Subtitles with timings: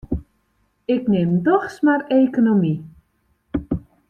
[0.93, 2.73] Ik nim dochs mar ekonomy.